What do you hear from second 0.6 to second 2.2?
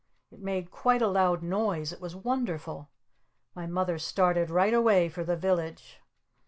quite a loud noise! It was